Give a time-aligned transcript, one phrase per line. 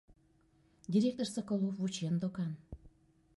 [0.93, 2.51] Директор Соколов вучен докан.